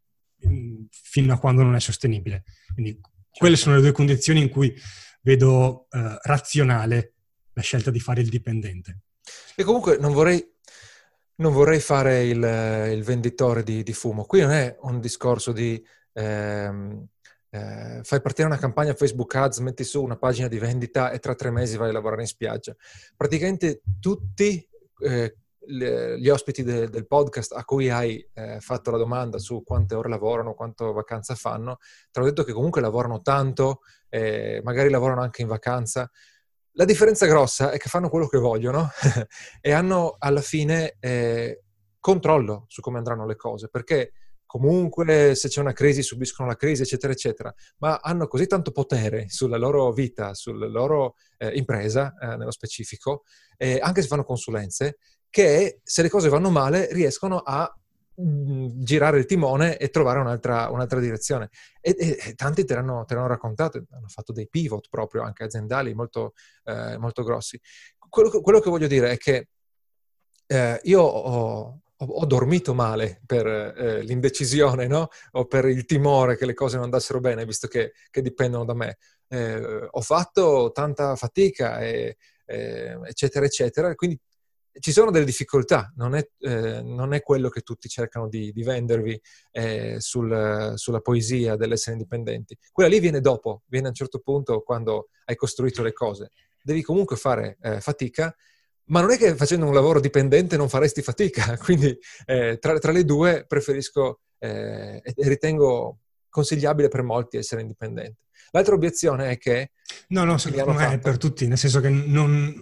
mm, 0.47 0.85
fino 0.91 1.33
a 1.33 1.39
quando 1.39 1.63
non 1.63 1.75
è 1.75 1.81
sostenibile. 1.81 2.45
Quindi 2.73 2.99
quelle 3.31 3.57
certo. 3.57 3.71
sono 3.71 3.77
le 3.77 3.83
due 3.83 3.93
condizioni 3.93 4.41
in 4.41 4.49
cui 4.49 4.75
vedo 5.23 5.87
uh, 5.91 5.99
razionale 6.23 7.15
la 7.53 7.63
scelta 7.63 7.91
di 7.91 8.01
fare 8.01 8.21
il 8.21 8.29
dipendente. 8.29 9.01
E 9.55 9.65
comunque 9.65 9.97
non 9.99 10.13
vorrei, 10.13 10.55
non 11.37 11.53
vorrei 11.53 11.81
fare 11.81 12.25
il, 12.25 12.43
il 12.93 13.03
venditore 13.03 13.63
di, 13.63 13.83
di, 13.83 13.93
fumo. 13.93 14.25
Qui 14.25 14.41
non 14.41 14.51
è 14.51 14.77
un 14.81 15.01
discorso 15.01 15.53
di 15.53 15.85
ehm, 16.13 17.07
eh, 17.51 18.01
fai 18.03 18.21
partire 18.21 18.47
una 18.47 18.59
campagna 18.59 18.95
Facebook 18.95 19.35
Ads, 19.35 19.59
metti 19.59 19.85
su 19.85 20.03
una 20.03 20.17
pagina 20.17 20.49
di 20.49 20.59
vendita 20.59 21.11
e 21.11 21.19
tra 21.19 21.35
tre 21.35 21.51
mesi 21.51 21.77
vai 21.77 21.89
a 21.91 21.93
lavorare 21.93 22.23
in 22.23 22.29
spiaggia. 22.29 22.75
Praticamente 23.17 23.83
tutti 24.01 24.69
eh, 25.01 25.37
gli 25.69 26.29
ospiti 26.29 26.63
de, 26.63 26.89
del 26.89 27.07
podcast 27.07 27.53
a 27.53 27.65
cui 27.65 27.91
hai 27.91 28.25
eh, 28.35 28.61
fatto 28.61 28.91
la 28.91 28.99
domanda 28.99 29.39
su 29.39 29.63
quante 29.65 29.95
ore 29.95 30.09
lavorano, 30.09 30.55
quanto 30.55 30.93
vacanza 30.93 31.35
fanno, 31.35 31.79
ti 32.11 32.19
hanno 32.19 32.29
detto 32.29 32.45
che 32.45 32.53
comunque 32.53 32.81
lavorano 32.81 33.21
tanto, 33.21 33.81
eh, 34.09 34.61
magari 34.63 34.91
lavorano 34.91 35.23
anche 35.23 35.43
in 35.43 35.49
vacanza. 35.49 36.11
La 36.79 36.85
differenza 36.85 37.25
grossa 37.25 37.71
è 37.71 37.79
che 37.79 37.89
fanno 37.89 38.11
quello 38.11 38.27
che 38.27 38.37
vogliono 38.37 38.91
e 39.63 39.73
hanno 39.73 40.17
alla 40.19 40.43
fine 40.43 40.97
eh, 41.01 41.63
controllo 41.99 42.67
su 42.69 42.83
come 42.83 42.99
andranno 42.99 43.25
le 43.25 43.35
cose, 43.35 43.69
perché 43.71 44.13
comunque 44.45 45.35
se 45.35 45.49
c'è 45.49 45.61
una 45.63 45.73
crisi 45.73 46.03
subiscono 46.03 46.47
la 46.47 46.55
crisi, 46.55 46.83
eccetera, 46.83 47.15
eccetera, 47.15 47.55
ma 47.79 48.01
hanno 48.03 48.27
così 48.29 48.47
tanto 48.47 48.73
potere 48.73 49.31
sulla 49.31 49.57
loro 49.57 49.91
vita, 49.91 50.35
sulla 50.35 50.67
loro 50.67 51.15
eh, 51.39 51.57
impresa, 51.57 52.13
eh, 52.21 52.37
nello 52.37 52.51
specifico, 52.51 53.23
anche 53.81 54.03
se 54.03 54.09
fanno 54.09 54.25
consulenze, 54.25 54.99
che 55.31 55.81
se 55.83 56.03
le 56.03 56.11
cose 56.11 56.29
vanno 56.29 56.51
male 56.51 56.93
riescono 56.93 57.39
a 57.39 57.75
girare 58.19 59.19
il 59.19 59.27
timone 59.27 59.77
e 59.77 59.91
trovare 59.91 60.21
un'altra, 60.21 60.71
un'altra 60.71 61.01
direzione. 61.01 61.51
E, 61.81 61.95
e, 61.99 62.19
e, 62.19 62.35
tanti 62.35 62.65
te 62.65 62.75
l'hanno, 62.75 63.05
te 63.05 63.15
l'hanno, 63.15 63.27
raccontato, 63.27 63.85
hanno 63.91 64.09
fatto 64.09 64.33
dei 64.33 64.49
pivot 64.49 64.89
proprio 64.89 65.23
anche 65.23 65.45
aziendali 65.45 65.95
molto, 65.95 66.33
eh, 66.65 66.97
molto 66.99 67.23
grossi. 67.23 67.61
Quello, 68.09 68.41
quello, 68.41 68.61
che 68.61 68.71
voglio 68.71 68.87
dire 68.87 69.11
è 69.11 69.17
che 69.19 69.49
eh, 70.47 70.81
io 70.85 71.01
ho, 71.03 71.81
ho, 71.97 72.07
ho, 72.07 72.27
dormito 72.27 72.73
male 72.73 73.21
per 73.27 73.47
eh, 73.47 74.03
l'indecisione, 74.03 74.87
no? 74.87 75.09
O 75.33 75.47
per 75.47 75.67
il 75.67 75.85
timore 75.85 76.37
che 76.37 76.47
le 76.47 76.55
cose 76.55 76.77
non 76.77 76.85
andassero 76.85 77.21
bene, 77.21 77.45
visto 77.45 77.69
che, 77.69 77.93
che 78.11 78.23
dipendono 78.23 78.65
da 78.65 78.75
me. 78.75 78.97
Eh, 79.29 79.89
ho 79.91 80.01
fatto 80.01 80.71
tanta 80.73 81.17
fatica, 81.17 81.81
e, 81.81 82.17
eh, 82.47 82.99
eccetera, 83.05 83.45
eccetera, 83.45 83.95
quindi 83.95 84.19
ci 84.81 84.93
sono 84.93 85.11
delle 85.11 85.25
difficoltà, 85.25 85.93
non 85.97 86.15
è, 86.15 86.29
eh, 86.41 86.83
non 86.83 87.13
è, 87.15 87.23
quello 87.23 87.49
che 87.49 87.61
tutti 87.61 87.89
cercano 87.89 88.29
di, 88.29 88.53
di 88.53 88.63
vendervi 88.63 89.21
eh, 89.53 89.97
sul, 89.99 90.73
sulla 90.77 91.01
poesia 91.01 91.57
dell'essere 91.57 91.97
indipendenti. 91.97 92.57
Quella 92.73 92.89
lì 92.89 93.01
viene 93.01 93.21
dopo, 93.21 93.63
viene 93.67 93.87
a 93.87 93.91
un 93.91 93.95
certo 93.95 94.21
punto 94.21 94.63
quando 94.63 95.09
hai 95.25 95.37
costruito 95.37 95.83
le 95.83 95.93
cose. 95.93 96.31
Devi 96.63 96.83
comunque 96.83 97.17
fare 97.17 97.59
eh, 97.61 97.81
fatica, 97.81 98.35
ma 98.87 99.01
non 99.01 99.11
è 99.11 99.17
che 99.17 99.35
facendo 99.35 99.67
un 99.67 99.75
lavoro 99.75 100.01
dipendente 100.01 100.57
non 100.57 100.69
faresti 100.69 101.03
fatica, 101.03 101.57
quindi 101.63 101.97
eh, 102.25 102.59
tra, 102.59 102.79
tra, 102.79 102.93
le 102.93 103.05
due 103.05 103.45
preferisco 103.47 104.21
eh, 104.39 105.01
e 105.03 105.29
ritengo 105.29 106.01
consigliabile 106.29 106.89
per 106.89 107.03
molti 107.03 107.37
essere 107.37 107.63
indipendente. 107.63 108.21
L'altra 108.51 108.75
obiezione 108.75 109.31
è 109.31 109.39
che... 109.39 109.73
No, 110.09 110.25
no, 110.25 110.39
secondo 110.39 110.73
me 110.73 110.93
è 110.93 110.99
per 110.99 111.17
tutti, 111.19 111.47
nel 111.47 111.59
senso 111.59 111.81
che 111.81 111.89
non, 111.89 112.55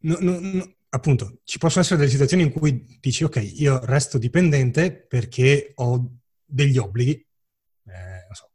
non, 0.00 0.18
non 0.20 0.76
appunto, 0.90 1.40
ci 1.44 1.58
possono 1.58 1.82
essere 1.82 1.98
delle 1.98 2.10
situazioni 2.10 2.42
in 2.42 2.52
cui 2.52 2.98
dici, 3.00 3.24
ok, 3.24 3.36
io 3.56 3.84
resto 3.84 4.18
dipendente 4.18 4.92
perché 4.92 5.72
ho 5.74 6.18
degli 6.44 6.78
obblighi, 6.78 7.12
eh, 7.12 8.24
non 8.26 8.34
so, 8.34 8.50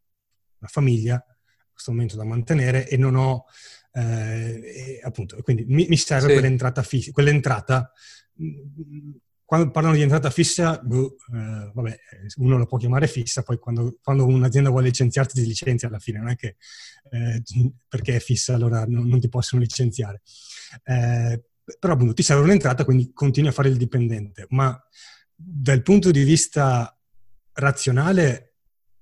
una 0.60 0.70
famiglia, 0.70 1.14
in 1.14 1.72
questo 1.72 1.92
momento 1.92 2.16
da 2.16 2.24
mantenere 2.24 2.88
e 2.88 2.98
non 2.98 3.16
ho, 3.16 3.46
eh, 3.92 5.00
appunto, 5.04 5.42
quindi 5.42 5.66
mi, 5.66 5.86
mi 5.88 5.98
serve 5.98 6.28
sì. 6.28 6.34
quell'entrata, 6.34 6.84
fissa, 6.84 7.12
quell'entrata 7.12 7.92
quando 9.54 9.70
parlano 9.70 9.96
di 9.96 10.02
entrata 10.02 10.32
fissa, 10.32 10.80
boh, 10.82 11.16
eh, 11.32 11.72
vabbè, 11.74 12.00
uno 12.38 12.58
lo 12.58 12.66
può 12.66 12.80
chiamare 12.80 13.08
fissa, 13.08 13.44
poi 13.44 13.60
quando, 13.60 14.00
quando, 14.02 14.26
un'azienda 14.26 14.72
vuole 14.72 14.88
licenziarti 14.88 15.40
ti 15.40 15.46
licenzia 15.46 15.90
alla 15.90 16.00
fine, 16.00 16.18
non 16.18 16.30
è 16.30 16.36
che 16.36 16.56
eh, 17.12 17.44
perché 17.88 18.16
è 18.16 18.20
fissa 18.20 18.56
allora 18.56 18.86
non, 18.88 19.08
non 19.08 19.20
ti 19.20 19.30
possono 19.30 19.62
licenziare. 19.62 20.22
Eh, 20.84 21.44
però 21.80 21.94
appunto 21.94 22.14
ti 22.14 22.24
serve 22.24 22.44
un'entrata, 22.44 22.86
quindi 22.86 23.12
continui 23.14 23.50
a 23.50 23.54
fare 23.54 23.70
il 23.70 23.78
dipendente, 23.78 24.46
ma 24.50 24.78
dal 25.36 25.82
punto 25.82 26.12
di 26.12 26.24
vista 26.24 26.98
razionale 27.54 28.56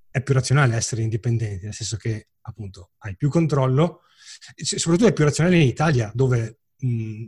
è 0.09 0.21
più 0.21 0.33
razionale 0.33 0.75
essere 0.75 1.01
indipendenti, 1.01 1.65
nel 1.65 1.73
senso 1.73 1.97
che 1.97 2.29
appunto 2.41 2.91
hai 2.99 3.15
più 3.15 3.29
controllo, 3.29 4.01
soprattutto 4.55 5.07
è 5.07 5.13
più 5.13 5.23
razionale 5.23 5.57
in 5.57 5.67
Italia 5.67 6.11
dove 6.13 6.59
mh, 6.77 7.25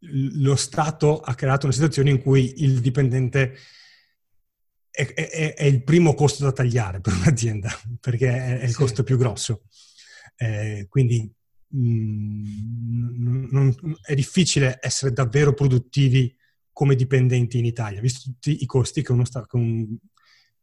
lo 0.00 0.56
Stato 0.56 1.20
ha 1.20 1.34
creato 1.34 1.66
una 1.66 1.74
situazione 1.74 2.10
in 2.10 2.20
cui 2.20 2.62
il 2.62 2.80
dipendente 2.80 3.56
è, 4.90 5.06
è, 5.14 5.54
è 5.54 5.64
il 5.64 5.82
primo 5.82 6.14
costo 6.14 6.44
da 6.44 6.52
tagliare 6.52 7.00
per 7.00 7.14
un'azienda, 7.14 7.70
perché 8.00 8.28
è, 8.28 8.58
è 8.60 8.64
il 8.64 8.74
costo 8.74 9.02
più 9.02 9.16
grosso. 9.16 9.64
Eh, 10.36 10.86
quindi 10.88 11.32
mh, 11.68 11.80
mm, 11.80 13.46
non, 13.50 13.74
è 14.02 14.14
difficile 14.14 14.78
essere 14.80 15.12
davvero 15.12 15.52
produttivi 15.54 16.34
come 16.72 16.94
dipendenti 16.94 17.58
in 17.58 17.64
Italia, 17.64 18.00
visto 18.00 18.30
tutti 18.30 18.62
i 18.62 18.66
costi 18.66 19.02
che, 19.02 19.12
uno 19.12 19.24
sta, 19.24 19.44
che, 19.46 19.56
un, 19.56 19.96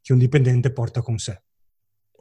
che 0.01 0.13
un 0.13 0.19
dipendente 0.19 0.71
porta 0.71 1.01
con 1.01 1.17
sé. 1.17 1.41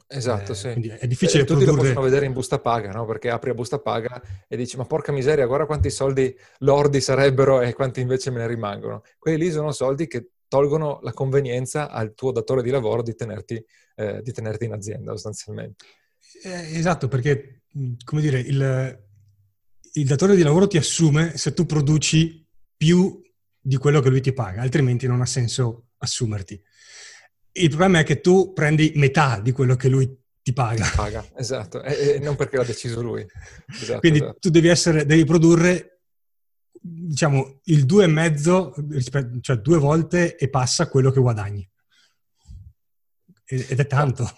Esatto, 0.07 0.51
eh, 0.51 0.55
sì. 0.55 0.67
È 0.67 1.07
difficile 1.07 1.43
e, 1.43 1.45
produrre... 1.45 1.65
Tutti 1.65 1.65
lo 1.65 1.75
possono 1.75 2.01
vedere 2.01 2.25
in 2.25 2.33
busta 2.33 2.59
paga, 2.59 2.91
no? 2.91 3.05
Perché 3.05 3.29
apri 3.29 3.49
a 3.49 3.53
busta 3.53 3.79
paga 3.79 4.21
e 4.47 4.55
dici, 4.55 4.77
ma 4.77 4.85
porca 4.85 5.11
miseria, 5.11 5.45
guarda 5.45 5.65
quanti 5.65 5.89
soldi 5.89 6.35
lordi 6.59 7.01
sarebbero 7.01 7.61
e 7.61 7.73
quanti 7.73 8.01
invece 8.01 8.29
me 8.31 8.39
ne 8.39 8.47
rimangono. 8.47 9.01
Quelli 9.17 9.37
lì 9.37 9.51
sono 9.51 9.71
soldi 9.71 10.07
che 10.07 10.29
tolgono 10.47 10.99
la 11.01 11.11
convenienza 11.11 11.89
al 11.89 12.13
tuo 12.13 12.31
datore 12.31 12.61
di 12.61 12.69
lavoro 12.69 13.01
di 13.01 13.15
tenerti, 13.15 13.65
eh, 13.95 14.21
di 14.21 14.31
tenerti 14.31 14.65
in 14.65 14.73
azienda, 14.73 15.11
sostanzialmente. 15.11 15.85
Eh, 16.43 16.77
esatto, 16.77 17.07
perché, 17.07 17.63
come 18.03 18.21
dire, 18.21 18.39
il, 18.39 19.03
il 19.93 20.05
datore 20.05 20.35
di 20.35 20.43
lavoro 20.43 20.67
ti 20.67 20.77
assume 20.77 21.37
se 21.37 21.53
tu 21.53 21.65
produci 21.65 22.45
più 22.75 23.21
di 23.59 23.77
quello 23.77 23.99
che 23.99 24.09
lui 24.09 24.21
ti 24.21 24.33
paga, 24.33 24.61
altrimenti 24.61 25.07
non 25.07 25.21
ha 25.21 25.25
senso 25.25 25.87
assumerti. 25.97 26.61
Il 27.53 27.69
problema 27.69 27.99
è 27.99 28.03
che 28.03 28.21
tu 28.21 28.53
prendi 28.53 28.91
metà 28.95 29.39
di 29.39 29.51
quello 29.51 29.75
che 29.75 29.87
lui 29.87 30.23
ti 30.43 30.53
paga. 30.53 30.91
Paga, 30.95 31.25
esatto, 31.35 31.81
e, 31.81 32.15
e 32.15 32.19
non 32.19 32.35
perché 32.35 32.57
l'ha 32.57 32.63
deciso 32.63 33.01
lui. 33.01 33.25
Esatto, 33.67 33.99
Quindi 33.99 34.19
esatto. 34.19 34.37
tu 34.39 34.49
devi, 34.49 34.67
essere, 34.67 35.05
devi 35.05 35.23
produrre, 35.23 36.01
diciamo, 36.71 37.61
il 37.63 37.85
due 37.85 38.03
e 38.03 38.07
mezzo, 38.07 38.75
cioè 39.41 39.55
due 39.57 39.77
volte 39.79 40.35
e 40.35 40.49
passa 40.49 40.87
quello 40.89 41.09
che 41.09 41.19
guadagni. 41.19 41.67
Ed 43.45 43.79
è 43.79 43.87
tanto. 43.87 44.29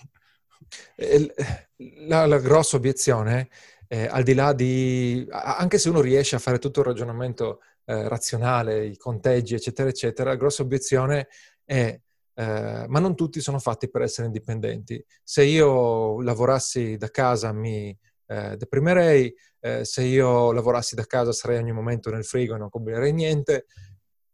La, 2.08 2.26
la 2.26 2.40
grossa 2.40 2.78
obiezione, 2.78 3.50
eh, 3.88 4.08
al 4.08 4.24
di 4.24 4.34
là 4.34 4.54
di... 4.54 5.28
anche 5.30 5.78
se 5.78 5.90
uno 5.90 6.02
riesce 6.02 6.36
a 6.36 6.40
fare 6.40 6.60
tutto 6.60 6.80
il 6.80 6.88
ragionamento 6.88 7.62
eh, 7.86 8.08
razionale, 8.08 8.86
i 8.86 8.98
conteggi, 8.98 9.54
eccetera, 9.54 9.90
eccetera, 9.90 10.32
la 10.32 10.36
grossa 10.36 10.64
obiezione 10.64 11.28
è 11.64 12.00
eh, 12.40 12.86
ma 12.88 13.00
non 13.00 13.16
tutti 13.16 13.42
sono 13.42 13.58
fatti 13.58 13.90
per 13.90 14.04
essere 14.04 14.28
indipendenti. 14.28 15.04
Se 15.24 15.44
io 15.44 16.22
lavorassi 16.22 16.96
da 16.96 17.10
casa 17.10 17.52
mi 17.52 17.98
eh, 18.28 18.56
deprimerei, 18.56 19.34
eh, 19.60 19.84
se 19.84 20.04
io 20.04 20.52
lavorassi 20.52 20.94
da 20.94 21.06
casa 21.06 21.32
sarei 21.32 21.58
ogni 21.58 21.72
momento 21.72 22.12
nel 22.12 22.26
frigo 22.26 22.54
e 22.54 22.60
non 22.60 22.70
combinerei 22.70 23.12
niente. 23.12 23.66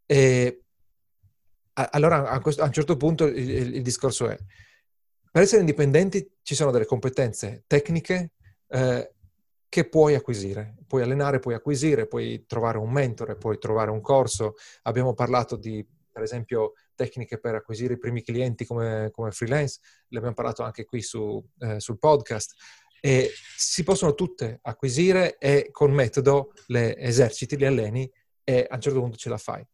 E 0.06 0.64
allora 1.74 2.30
a, 2.30 2.40
questo, 2.42 2.62
a, 2.62 2.66
un 2.66 2.74
certo 2.74 2.98
punto 2.98 3.26
il, 3.26 3.76
il, 3.76 3.82
discorso 3.82 4.28
è, 4.28 4.38
per 5.34 5.42
essere 5.42 5.62
indipendenti 5.62 6.32
ci 6.44 6.54
sono 6.54 6.70
delle 6.70 6.86
competenze 6.86 7.64
tecniche 7.66 8.34
eh, 8.68 9.14
che 9.68 9.90
puoi 9.90 10.14
acquisire, 10.14 10.76
puoi 10.86 11.02
allenare, 11.02 11.40
puoi 11.40 11.56
acquisire, 11.56 12.06
puoi 12.06 12.46
trovare 12.46 12.78
un 12.78 12.92
mentore, 12.92 13.36
puoi 13.36 13.58
trovare 13.58 13.90
un 13.90 14.00
corso. 14.00 14.54
Abbiamo 14.84 15.16
parlato 15.16 15.56
di, 15.56 15.84
per 16.12 16.22
esempio, 16.22 16.74
tecniche 16.94 17.40
per 17.40 17.56
acquisire 17.56 17.96
i 17.96 17.98
primi 17.98 18.22
clienti 18.22 18.64
come, 18.64 19.10
come 19.12 19.32
freelance, 19.32 19.80
le 20.10 20.18
abbiamo 20.20 20.36
parlato 20.36 20.62
anche 20.62 20.86
qui 20.86 21.02
su, 21.02 21.44
eh, 21.62 21.80
sul 21.80 21.98
podcast, 21.98 22.54
e 23.02 23.32
si 23.58 23.82
possono 23.82 24.14
tutte 24.14 24.60
acquisire 24.62 25.40
e 25.40 25.70
con 25.72 25.92
metodo 25.92 26.54
le 26.68 26.96
eserciti, 26.96 27.58
le 27.58 27.66
alleni 27.66 28.12
e 28.44 28.68
a 28.70 28.76
un 28.76 28.82
certo 28.82 29.00
punto 29.00 29.18
ce 29.18 29.30
la 29.30 29.40
fai. 29.40 29.66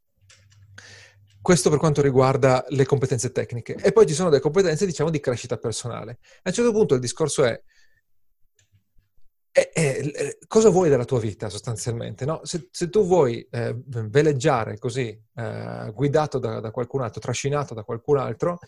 Questo 1.41 1.69
per 1.69 1.79
quanto 1.79 2.01
riguarda 2.01 2.65
le 2.69 2.85
competenze 2.85 3.31
tecniche. 3.31 3.75
E 3.75 3.91
poi 3.91 4.05
ci 4.05 4.13
sono 4.13 4.29
delle 4.29 4.41
competenze, 4.41 4.85
diciamo, 4.85 5.09
di 5.09 5.19
crescita 5.19 5.57
personale. 5.57 6.19
A 6.43 6.49
un 6.49 6.53
certo 6.53 6.71
punto 6.71 6.95
il 6.95 6.99
discorso 6.99 7.43
è 7.45 7.61
è, 9.51 9.71
è, 9.73 10.37
cosa 10.47 10.69
vuoi 10.69 10.89
dalla 10.89 11.05
tua 11.05 11.19
vita 11.19 11.49
sostanzialmente? 11.49 12.25
No? 12.25 12.41
Se, 12.43 12.69
se, 12.71 12.89
tu 12.89 13.05
vuoi 13.05 13.45
eh, 13.49 13.75
veleggiare 13.85 14.77
così, 14.77 15.19
eh, 15.35 15.91
guidato 15.93 16.39
da, 16.39 16.59
da, 16.59 16.71
qualcun 16.71 17.01
altro, 17.01 17.19
trascinato 17.19 17.73
da 17.73 17.83
qualcun 17.83 18.17
altro, 18.17 18.59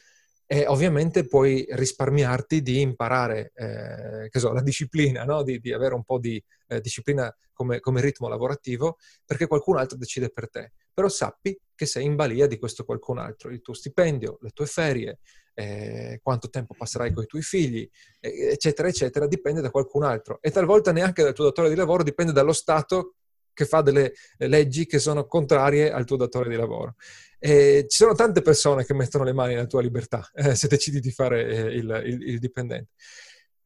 eh, 0.52 0.66
ovviamente 0.68 1.26
puoi 1.26 1.66
risparmiarti 1.70 2.62
di 2.62 2.82
imparare 2.82 3.54
eh, 3.56 4.38
so, 4.38 4.52
la 4.52 4.62
disciplina, 4.62 5.24
no? 5.24 5.44
di, 5.44 5.62
di, 5.62 5.72
avere 5.72 5.94
un 5.94 6.04
po' 6.04 6.20
di 6.20 6.44
eh, 6.68 6.82
disciplina 6.82 7.34
come, 7.54 7.80
come 7.80 8.02
ritmo 8.02 8.28
lavorativo, 8.28 8.98
perché 9.26 9.48
qualcun 9.48 9.78
altro 9.78 9.98
decide 9.98 10.30
per 10.30 10.50
te. 10.50 10.74
Però 10.94 11.08
sappi 11.08 11.58
che 11.74 11.86
sei 11.86 12.04
in 12.04 12.18
balia 12.18 12.48
di 12.48 12.60
questo 12.60 12.84
qualcun 12.84 13.20
altro, 13.20 13.50
il 13.50 13.62
tuo 13.62 13.74
stipendio, 13.74 14.40
le 14.42 14.50
tue 14.50 14.66
ferie, 14.66 15.20
eh, 15.54 16.20
quanto 16.22 16.50
tempo 16.50 16.74
passerai 16.78 17.14
con 17.14 17.24
i 17.24 17.28
tuoi 17.28 17.44
figli, 17.44 17.90
eccetera, 18.20 18.90
eccetera, 18.90 19.28
dipende 19.28 19.62
da 19.62 19.72
qualcun 19.72 20.04
altro. 20.04 20.40
E 20.42 20.52
talvolta 20.52 20.92
neanche 20.92 21.24
dal 21.24 21.32
tuo 21.32 21.46
datore 21.46 21.70
di 21.70 21.76
lavoro, 21.76 22.04
dipende 22.04 22.34
dallo 22.34 22.52
Stato 22.52 23.14
che 23.54 23.66
fa 23.66 23.82
delle 23.82 24.14
leggi 24.38 24.86
che 24.86 25.00
sono 25.00 25.26
contrarie 25.26 25.92
al 25.92 26.06
tuo 26.06 26.18
datore 26.18 26.50
di 26.50 26.56
lavoro. 26.56 26.96
E 27.40 27.86
ci 27.88 27.98
sono 27.98 28.14
tante 28.14 28.42
persone 28.42 28.86
che 28.86 28.94
mettono 28.94 29.24
le 29.24 29.34
mani 29.34 29.56
nella 29.56 29.66
tua 29.66 29.82
libertà 29.82 30.30
eh, 30.36 30.56
se 30.56 30.68
decidi 30.68 31.00
di 31.00 31.12
fare 31.12 31.48
eh, 31.48 31.60
il, 31.76 32.02
il, 32.06 32.22
il, 32.30 32.40
dipendente. 32.40 32.92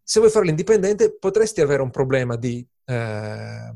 Se 0.01 0.19
vuoi 0.19 0.31
fare 0.31 0.45
l'indipendente 0.45 1.17
potresti 1.17 1.61
avere 1.61 1.81
un 1.81 1.89
problema 1.89 2.37
di 2.37 2.65
eh, 2.85 3.73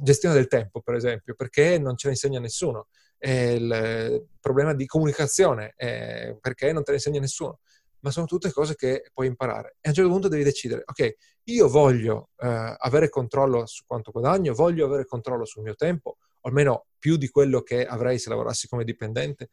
gestione 0.00 0.34
del 0.34 0.46
tempo, 0.48 0.80
per 0.80 0.94
esempio, 0.94 1.34
perché 1.34 1.78
non 1.78 1.96
ce 1.96 2.08
ne 2.08 2.14
insegna 2.14 2.40
nessuno 2.40 2.88
il 3.24 4.26
problema 4.40 4.74
di 4.74 4.86
comunicazione, 4.86 5.74
eh, 5.76 6.36
perché 6.40 6.72
non 6.72 6.82
te 6.82 6.90
ne 6.90 6.96
insegna 6.96 7.20
nessuno, 7.20 7.60
ma 8.00 8.10
sono 8.10 8.26
tutte 8.26 8.50
cose 8.50 8.74
che 8.74 9.10
puoi 9.12 9.28
imparare. 9.28 9.76
E 9.80 9.86
a 9.86 9.88
un 9.90 9.94
certo 9.94 10.10
punto 10.10 10.28
devi 10.28 10.42
decidere, 10.42 10.82
ok, 10.84 11.14
io 11.44 11.68
voglio 11.68 12.30
eh, 12.38 12.76
avere 12.78 13.08
controllo 13.08 13.66
su 13.66 13.84
quanto 13.86 14.10
guadagno, 14.10 14.54
voglio 14.54 14.86
avere 14.86 15.04
controllo 15.04 15.44
sul 15.44 15.62
mio 15.62 15.74
tempo, 15.74 16.18
almeno 16.42 16.86
più 16.98 17.16
di 17.16 17.28
quello 17.28 17.62
che 17.62 17.84
avrei 17.84 18.18
se 18.18 18.28
lavorassi 18.28 18.68
come 18.68 18.84
dipendente. 18.84 19.50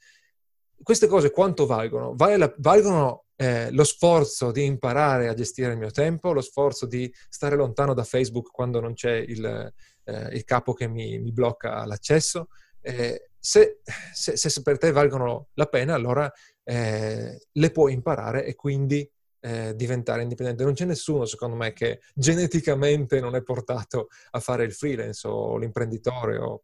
Queste 0.82 1.08
cose 1.08 1.32
quanto 1.32 1.66
valgono? 1.66 2.14
Vale 2.16 2.56
valgono 2.58 3.26
eh, 3.36 3.72
lo 3.72 3.84
sforzo 3.84 4.52
di 4.52 4.66
imparare 4.66 5.28
a 5.28 5.34
gestire 5.34 5.72
il 5.72 5.78
mio 5.78 5.92
tempo, 5.92 6.32
lo 6.32 6.42
sforzo 6.42 6.86
di 6.86 7.12
stare 7.30 7.56
lontano 7.56 7.94
da 7.94 8.04
Facebook 8.04 8.52
quando 8.52 8.80
non 8.80 8.94
c'è 8.94 9.16
il, 9.16 9.74
eh, 10.04 10.36
il 10.36 10.44
capo 10.44 10.74
che 10.74 10.88
mi, 10.88 11.20
mi 11.20 11.32
blocca 11.32 11.86
l'accesso, 11.86 12.48
eh, 12.82 13.30
se, 13.40 13.80
se, 14.14 14.38
se, 14.38 14.62
per 14.62 14.78
te 14.78 14.92
valgono 14.92 15.50
la 15.54 15.66
pena, 15.66 15.94
allora 15.94 16.32
eh, 16.64 17.40
le 17.50 17.72
puoi 17.72 17.94
imparare 17.94 18.46
e 18.46 18.56
quindi 18.56 19.10
eh, 19.42 19.76
diventare 19.76 20.22
indipendente. 20.22 20.64
Non 20.64 20.74
c'è 20.74 20.86
nessuno, 20.86 21.26
secondo 21.26 21.56
me, 21.56 21.74
che 21.74 22.02
geneticamente 22.14 23.20
non 23.20 23.36
è 23.36 23.42
portato 23.42 24.10
a 24.32 24.40
fare 24.40 24.64
il 24.64 24.74
freelance 24.74 25.28
o 25.28 25.58
l'imprenditore 25.58 26.38
o 26.38 26.64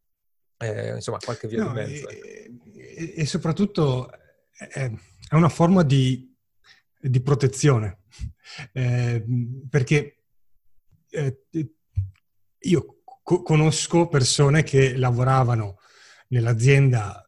eh, 0.57 0.95
insomma 0.95 1.17
qualche 1.17 1.47
via 1.47 1.63
no, 1.63 1.69
di 1.69 1.75
mezzo. 1.75 2.09
E, 2.09 2.51
e, 2.73 3.13
e 3.17 3.25
soprattutto 3.25 4.09
è 4.57 4.89
una 5.31 5.49
forma 5.49 5.83
di, 5.83 6.33
di 6.99 7.21
protezione, 7.21 8.03
eh, 8.73 9.25
perché 9.69 10.23
eh, 11.09 11.43
io 12.59 13.01
co- 13.21 13.41
conosco 13.41 14.07
persone 14.07 14.63
che 14.63 14.95
lavoravano 14.97 15.79
nell'azienda 16.29 17.27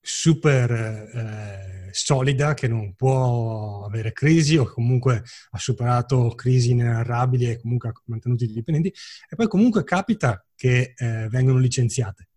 super 0.00 0.70
eh, 0.70 1.75
solida 1.96 2.54
che 2.54 2.68
non 2.68 2.94
può 2.94 3.84
avere 3.86 4.12
crisi 4.12 4.56
o 4.56 4.64
comunque 4.64 5.22
ha 5.50 5.58
superato 5.58 6.34
crisi 6.34 6.70
inenarrabili 6.70 7.50
e 7.50 7.60
comunque 7.60 7.88
ha 7.88 7.92
mantenuto 8.04 8.44
i 8.44 8.48
dipendenti 8.48 8.92
e 9.28 9.34
poi 9.34 9.48
comunque 9.48 9.82
capita 9.82 10.44
che 10.54 10.94
eh, 10.96 11.28
vengono 11.28 11.58
licenziate. 11.58 12.28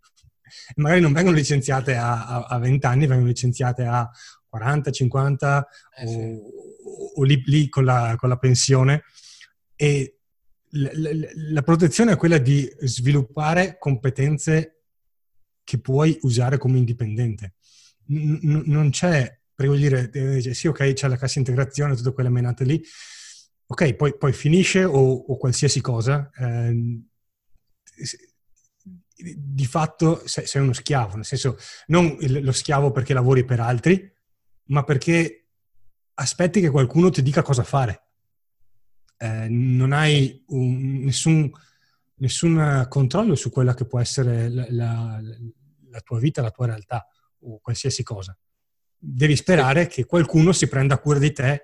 E 0.69 0.81
magari 0.81 1.01
non 1.01 1.13
vengono 1.13 1.35
licenziate 1.35 1.95
a, 1.95 2.25
a, 2.25 2.45
a, 2.45 2.57
20 2.57 2.85
anni, 2.85 3.05
vengono 3.05 3.27
licenziate 3.27 3.83
a 3.83 4.09
40, 4.47 4.91
50 4.91 5.67
eh, 5.97 6.41
o, 6.83 7.11
o 7.15 7.23
lì, 7.23 7.41
lì 7.45 7.69
con, 7.69 7.83
la, 7.85 8.15
con, 8.17 8.29
la, 8.29 8.37
pensione. 8.37 9.03
E 9.75 10.19
la, 10.71 10.89
la, 10.93 11.09
la 11.51 11.61
protezione 11.61 12.13
è 12.13 12.17
quella 12.17 12.37
di 12.37 12.67
sviluppare 12.79 13.77
competenze 13.77 14.79
che 15.63 15.79
puoi 15.79 16.17
usare 16.21 16.57
come 16.57 16.79
indipendente. 16.79 17.53
N- 18.07 18.63
non 18.65 18.89
c'è, 18.89 19.38
per 19.59 19.75
dire, 19.75 20.09
eh, 20.09 20.53
sì, 20.53 20.67
ok, 20.67 20.93
c'è 20.93 21.09
la 21.09 21.17
cassa 21.17 21.37
integrazione, 21.37 21.93
tutte 21.93 22.13
quelle 22.13 22.29
menate 22.29 22.63
lì, 22.63 22.81
ok, 23.65 23.93
poi, 23.95 24.17
poi 24.17 24.31
finisce 24.31 24.85
o, 24.85 25.15
o, 25.15 25.35
qualsiasi 25.35 25.81
cosa, 25.81 26.29
eh, 26.37 27.01
di 29.35 29.65
fatto 29.65 30.21
sei, 30.25 30.61
uno 30.61 30.71
schiavo, 30.71 31.15
nel 31.15 31.25
senso 31.25 31.57
non 31.87 32.15
lo 32.21 32.53
schiavo 32.53 32.91
perché 32.91 33.13
lavori 33.13 33.43
per 33.43 33.59
altri, 33.59 34.09
ma 34.67 34.85
perché 34.85 35.47
aspetti 36.13 36.61
che 36.61 36.69
qualcuno 36.69 37.09
ti 37.09 37.21
dica 37.21 37.41
cosa 37.41 37.63
fare. 37.63 38.03
Eh, 39.17 39.49
non 39.49 39.91
hai 39.91 40.41
un, 40.47 41.01
nessun, 41.03 41.51
nessun, 42.15 42.85
controllo 42.87 43.35
su 43.35 43.49
quella 43.49 43.73
che 43.73 43.85
può 43.85 43.99
essere 43.99 44.47
la, 44.47 44.65
la, 44.69 45.21
la, 45.89 45.99
tua 45.99 46.17
vita, 46.19 46.41
la 46.41 46.51
tua 46.51 46.67
realtà 46.67 47.05
o 47.39 47.59
qualsiasi 47.59 48.03
cosa. 48.03 48.33
Devi 49.01 49.35
sperare 49.37 49.87
che 49.87 50.05
qualcuno 50.05 50.51
si 50.51 50.67
prenda 50.67 50.99
cura 50.99 51.19
di 51.19 51.31
te 51.31 51.63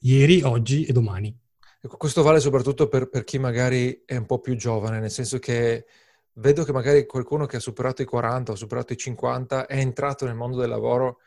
ieri, 0.00 0.42
oggi 0.42 0.84
e 0.84 0.92
domani. 0.92 1.34
Ecco, 1.80 1.96
questo 1.96 2.22
vale 2.22 2.40
soprattutto 2.40 2.88
per, 2.88 3.08
per 3.08 3.24
chi 3.24 3.38
magari 3.38 4.02
è 4.04 4.16
un 4.16 4.26
po' 4.26 4.40
più 4.40 4.54
giovane, 4.54 5.00
nel 5.00 5.10
senso 5.10 5.38
che 5.38 5.86
vedo 6.34 6.64
che 6.64 6.72
magari 6.72 7.06
qualcuno 7.06 7.46
che 7.46 7.56
ha 7.56 7.60
superato 7.60 8.02
i 8.02 8.04
40 8.04 8.52
o 8.52 8.54
superato 8.54 8.92
i 8.92 8.96
50 8.96 9.66
è 9.66 9.78
entrato 9.78 10.26
nel 10.26 10.34
mondo 10.34 10.58
del 10.58 10.68
lavoro 10.68 11.20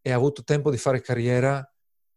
e 0.00 0.10
ha 0.10 0.16
avuto 0.16 0.42
tempo 0.42 0.70
di 0.70 0.78
fare 0.78 1.00
carriera 1.00 1.64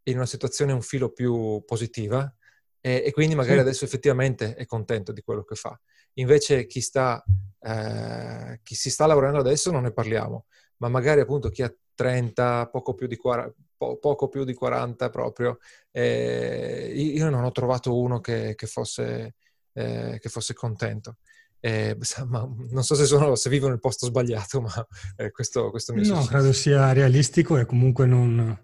in 0.03 0.15
una 0.15 0.25
situazione 0.25 0.71
un 0.71 0.81
filo 0.81 1.11
più 1.11 1.61
positiva 1.65 2.33
e, 2.79 3.03
e 3.05 3.11
quindi 3.11 3.35
magari 3.35 3.55
sì. 3.55 3.61
adesso 3.61 3.85
effettivamente 3.85 4.55
è 4.55 4.65
contento 4.65 5.11
di 5.11 5.21
quello 5.21 5.43
che 5.43 5.55
fa. 5.55 5.77
Invece 6.13 6.67
chi, 6.67 6.81
sta, 6.81 7.23
eh, 7.59 8.59
chi 8.63 8.75
si 8.75 8.89
sta 8.89 9.05
lavorando 9.05 9.39
adesso 9.39 9.71
non 9.71 9.83
ne 9.83 9.91
parliamo, 9.91 10.45
ma 10.77 10.87
magari 10.87 11.19
appunto 11.19 11.49
chi 11.49 11.63
ha 11.63 11.73
30, 11.95 12.69
poco 12.69 12.93
più 12.93 13.07
di 13.07 13.15
40, 13.15 13.55
po- 13.77 13.97
poco 13.97 14.27
più 14.27 14.43
di 14.43 14.53
40 14.53 15.09
proprio, 15.09 15.57
eh, 15.91 16.91
io 16.95 17.29
non 17.29 17.43
ho 17.43 17.51
trovato 17.51 17.97
uno 17.97 18.19
che, 18.19 18.53
che, 18.55 18.67
fosse, 18.67 19.35
eh, 19.73 20.17
che 20.19 20.29
fosse 20.29 20.53
contento. 20.53 21.17
Eh, 21.59 21.97
ma 22.27 22.47
non 22.69 22.83
so 22.83 22.93
se, 22.93 23.05
sono, 23.05 23.35
se, 23.35 23.49
vivo 23.49 23.67
nel 23.67 23.79
posto 23.79 24.05
sbagliato, 24.05 24.61
ma 24.61 24.87
eh, 25.15 25.31
questo, 25.31 25.71
questo 25.71 25.93
mi 25.93 26.07
No, 26.07 26.23
credo 26.25 26.53
sia 26.53 26.91
realistico 26.93 27.57
e 27.57 27.65
comunque 27.65 28.05
non, 28.05 28.55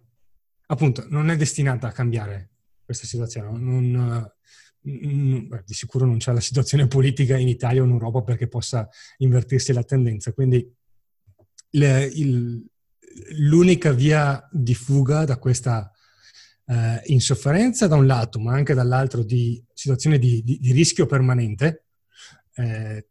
appunto, 0.68 1.06
non 1.10 1.30
è 1.32 1.36
destinata 1.36 1.88
a 1.88 1.92
cambiare 1.92 2.50
questa 2.86 3.08
situazione. 3.08 3.58
Non, 3.58 3.90
non, 3.90 4.32
di 4.84 5.74
sicuro 5.74 6.06
non 6.06 6.18
c'è 6.18 6.32
la 6.32 6.40
situazione 6.40 6.88
politica 6.88 7.38
in 7.38 7.48
Italia 7.48 7.82
o 7.82 7.86
in 7.86 7.92
Europa 7.92 8.22
perché 8.22 8.48
possa 8.48 8.88
invertirsi 9.18 9.74
la 9.74 9.84
tendenza. 9.84 10.32
Quindi 10.34 10.72
le, 11.72 12.04
il, 12.06 12.64
l'unica 13.38 13.92
via 13.92 14.48
di 14.52 14.74
fuga 14.74 15.26
da 15.26 15.38
questa 15.38 15.92
eh, 16.66 17.02
insofferenza 17.06 17.88
da 17.88 17.96
un 17.96 18.06
lato, 18.06 18.40
ma 18.40 18.54
anche 18.54 18.74
dall'altro 18.74 19.24
di 19.24 19.64
situazione 19.74 20.18
di, 20.18 20.42
di, 20.44 20.58
di 20.60 20.72
rischio 20.72 21.06
permanente, 21.06 21.86
eh, 22.56 23.08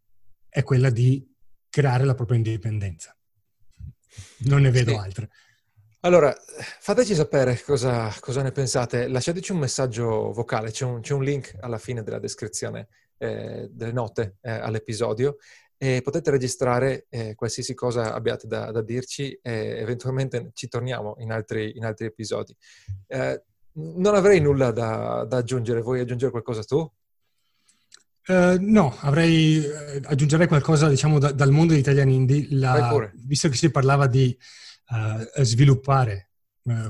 è 0.49 0.63
quella 0.63 0.91
di 0.91 1.27
creare 1.69 2.05
la 2.05 2.15
propria 2.15 2.37
indipendenza. 2.37 3.17
Non 4.39 4.63
ne 4.63 4.71
vedo 4.71 4.93
sì. 4.93 4.97
altre. 4.97 5.31
Allora, 6.01 6.35
fateci 6.81 7.15
sapere 7.15 7.61
cosa, 7.63 8.13
cosa, 8.21 8.43
ne 8.43 8.53
pensate. 8.53 9.07
Lasciateci 9.07 9.53
un 9.53 9.59
messaggio 9.59 10.33
vocale, 10.33 10.71
c'è 10.71 10.87
un, 10.87 11.01
c'è 11.03 11.13
un 11.13 11.23
link 11.23 11.57
alla 11.61 11.79
fine 11.79 12.03
della 12.03 12.19
descrizione 12.19 12.89
eh, 13.19 13.69
delle 13.71 13.93
note 13.93 14.39
eh, 14.41 14.51
all'episodio 14.51 15.37
e 15.83 16.03
potete 16.03 16.31
registrare 16.31 17.07
eh, 17.09 17.35
qualsiasi 17.35 17.73
cosa 17.73 18.13
abbiate 18.13 18.47
da, 18.47 18.71
da, 18.71 18.83
dirci 18.83 19.33
e 19.41 19.79
eventualmente 19.79 20.51
ci 20.53 20.69
torniamo 20.69 21.15
in 21.21 21.33
altri, 21.33 21.75
in 21.75 21.87
altri 21.87 22.05
episodi. 22.05 22.55
Eh, 23.07 23.43
non 23.73 24.15
avrei 24.15 24.43
nulla 24.43 24.73
da, 24.73 25.25
da, 25.27 25.39
aggiungere, 25.39 25.81
vuoi 25.81 26.01
aggiungere 26.01 26.33
qualcosa 26.33 26.65
tu? 26.65 26.81
Uh, 28.27 28.59
no, 28.61 28.95
avrei 29.01 29.57
uh, 29.57 30.01
aggiungerei 30.05 30.47
qualcosa 30.49 30.87
diciamo 30.87 31.19
da, 31.19 31.33
dal 31.33 31.51
mondo 31.51 31.73
di 31.73 31.79
Italian 31.79 32.11
Indie, 32.11 32.49
la, 32.51 33.11
visto 33.15 33.49
che 33.49 33.57
si 33.57 33.71
parlava 33.71 34.07
di 34.07 34.37
uh, 34.91 35.43
sviluppare 35.43 36.27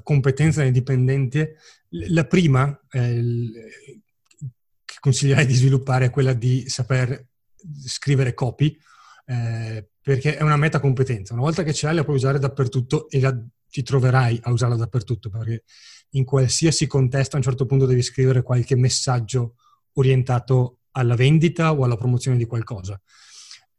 competenze 0.02 0.64
indipendenti, 0.64 1.48
la 1.90 2.24
prima 2.26 2.76
il, 2.90 3.52
che 4.84 4.96
consiglierei 4.98 5.46
di 5.46 5.54
sviluppare 5.54 6.06
è 6.06 6.10
quella 6.10 6.32
di 6.32 6.68
saper 6.68 7.29
scrivere 7.84 8.34
copy, 8.34 8.76
eh, 9.26 9.88
perché 10.00 10.36
è 10.36 10.42
una 10.42 10.56
meta 10.56 10.80
competenza. 10.80 11.34
Una 11.34 11.42
volta 11.42 11.62
che 11.62 11.72
ce 11.72 11.86
l'hai 11.86 11.94
la 11.94 12.04
puoi 12.04 12.16
usare 12.16 12.38
dappertutto 12.38 13.08
e 13.08 13.20
la, 13.20 13.36
ti 13.68 13.82
troverai 13.82 14.40
a 14.42 14.50
usarla 14.50 14.76
dappertutto, 14.76 15.30
perché 15.30 15.64
in 16.10 16.24
qualsiasi 16.24 16.86
contesto 16.86 17.36
a 17.36 17.38
un 17.38 17.44
certo 17.44 17.66
punto 17.66 17.86
devi 17.86 18.02
scrivere 18.02 18.42
qualche 18.42 18.76
messaggio 18.76 19.54
orientato 19.94 20.78
alla 20.92 21.14
vendita 21.14 21.72
o 21.72 21.84
alla 21.84 21.96
promozione 21.96 22.36
di 22.36 22.46
qualcosa. 22.46 23.00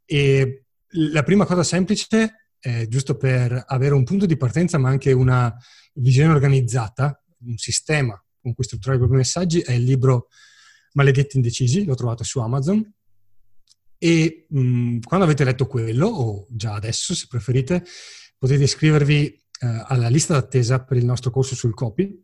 E 0.06 0.66
la 0.96 1.24
prima 1.24 1.46
cosa 1.46 1.64
semplice, 1.64 2.50
eh, 2.60 2.88
giusto 2.88 3.18
per 3.18 3.64
avere 3.68 3.94
un 3.94 4.04
punto 4.04 4.26
di 4.26 4.38
partenza, 4.38 4.78
ma 4.78 4.90
anche 4.90 5.12
una 5.12 5.54
visione 5.94 6.34
organizzata, 6.34 7.22
un 7.46 7.58
sistema 7.58 8.22
con 8.42 8.54
cui 8.54 8.64
strutturare 8.64 8.98
i 8.98 9.02
propri 9.02 9.18
messaggi, 9.18 9.62
è 9.62 9.74
il 9.74 9.84
libro 9.84 10.28
Maledetti 10.94 11.38
Indecisi, 11.38 11.86
l'ho 11.86 11.96
trovato 11.96 12.24
su 12.24 12.40
Amazon. 12.40 12.94
E 14.04 14.48
mh, 14.50 14.60
mm, 14.60 15.00
quando 15.02 15.26
avete 15.28 15.44
letto 15.44 15.68
quello, 15.68 16.08
o 16.08 16.48
già 16.50 16.74
adesso 16.74 17.14
se 17.14 17.28
preferite, 17.30 17.84
potete 18.36 18.64
iscrivervi 18.64 19.28
eh, 19.28 19.84
alla 19.86 20.08
lista 20.08 20.34
d'attesa 20.34 20.84
per 20.84 20.98
il 20.98 21.06
nostro 21.06 21.30
corso 21.30 21.54
sul 21.54 21.76
copy, 21.76 22.20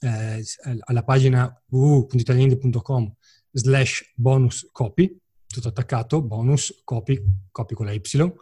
eh, 0.00 0.42
alla 0.80 1.02
pagina 1.02 1.62
www.italiandi.com 1.68 3.14
slash 3.52 4.12
bonus 4.14 4.70
copy, 4.72 5.14
tutto 5.46 5.68
attaccato, 5.68 6.22
bonus 6.22 6.80
copy, 6.82 7.22
copy 7.50 7.74
con 7.74 7.84
la 7.84 7.92
Y. 7.92 8.32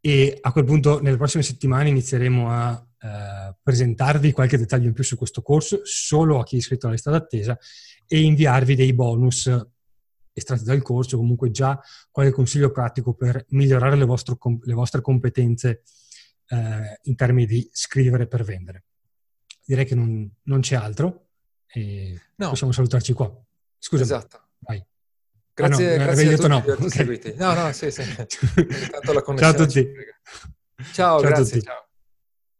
E 0.00 0.38
a 0.40 0.52
quel 0.52 0.64
punto 0.64 1.02
nelle 1.02 1.18
prossime 1.18 1.42
settimane 1.42 1.90
inizieremo 1.90 2.50
a 2.50 2.88
eh, 3.02 3.54
presentarvi 3.62 4.32
qualche 4.32 4.56
dettaglio 4.56 4.86
in 4.86 4.94
più 4.94 5.04
su 5.04 5.18
questo 5.18 5.42
corso, 5.42 5.82
solo 5.84 6.38
a 6.38 6.44
chi 6.44 6.54
è 6.54 6.58
iscritto 6.58 6.86
alla 6.86 6.94
lista 6.94 7.10
d'attesa, 7.10 7.58
e 8.06 8.22
inviarvi 8.22 8.74
dei 8.74 8.94
bonus 8.94 9.46
estratti 10.40 10.64
dal 10.64 10.82
corso, 10.82 11.16
comunque 11.16 11.50
già 11.50 11.80
qualche 12.10 12.32
consiglio 12.32 12.70
pratico 12.70 13.14
per 13.14 13.44
migliorare 13.50 13.96
le, 13.96 14.04
vostre, 14.04 14.36
le 14.62 14.74
vostre 14.74 15.00
competenze 15.00 15.82
eh, 16.48 16.98
in 17.02 17.16
termini 17.16 17.46
di 17.46 17.68
scrivere 17.72 18.26
per 18.26 18.44
vendere. 18.44 18.84
Direi 19.64 19.84
che 19.84 19.94
non, 19.94 20.28
non 20.44 20.60
c'è 20.60 20.76
altro 20.76 21.28
e 21.66 22.20
no. 22.36 22.48
possiamo 22.48 22.72
salutarci 22.72 23.12
qua. 23.12 23.32
Scusa. 23.78 24.02
Esatto. 24.02 24.40
Vai. 24.58 24.84
Grazie, 25.54 25.94
ah, 25.94 25.98
no, 25.98 26.04
grazie 26.04 26.32
a 26.32 26.36
tutti 26.36 26.48
no. 26.48 26.56
Okay. 26.86 27.34
No, 27.36 27.54
no, 27.54 27.72
sì, 27.72 27.90
sì. 27.90 28.02
Ciao 29.36 29.50
a 29.50 29.54
tutti. 29.54 29.88
Ciao, 30.92 31.20
ciao 31.20 31.20
grazie. 31.20 31.44
Tutti. 31.44 31.60
Ciao. 31.62 31.88